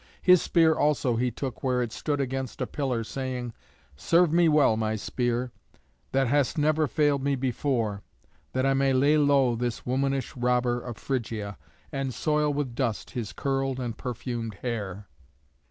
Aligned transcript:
His 0.23 0.41
spear 0.41 0.73
also 0.73 1.15
he 1.15 1.29
took 1.29 1.61
where 1.61 1.83
it 1.83 1.91
stood 1.91 2.19
against 2.19 2.59
a 2.59 2.65
pillar, 2.65 3.03
saying, 3.03 3.53
"Serve 3.95 4.33
me 4.33 4.49
well, 4.49 4.75
my 4.75 4.95
spear, 4.95 5.51
that 6.11 6.25
hast 6.25 6.57
never 6.57 6.87
failed 6.87 7.21
me 7.23 7.35
before, 7.35 8.01
that 8.53 8.65
I 8.65 8.73
may 8.73 8.93
lay 8.93 9.19
low 9.19 9.55
this 9.55 9.85
womanish 9.85 10.35
robber 10.35 10.79
of 10.81 10.97
Phrygia, 10.97 11.55
and 11.91 12.15
soil 12.15 12.51
with 12.51 12.73
dust 12.73 13.11
his 13.11 13.31
curled 13.31 13.79
and 13.79 13.95
perfumed 13.95 14.55
hair." 14.63 15.07